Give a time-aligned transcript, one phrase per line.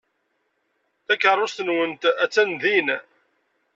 [1.05, 2.87] Takeṛṛust-nwent attan din.